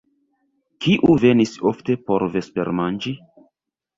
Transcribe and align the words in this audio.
Kiu 0.85 1.17
venis 1.25 1.51
ofte 1.73 1.97
por 2.07 2.25
vespermanĝi? 2.37 3.17